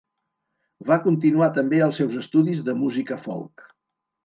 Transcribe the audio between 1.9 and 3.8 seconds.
seus estudis de música folk.